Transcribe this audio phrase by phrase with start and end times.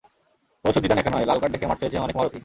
[0.65, 2.39] অবশ্য জিদান একা নন, লাল কার্ড দেখে মাঠ ছেড়েছেন অনেক মহারথীই।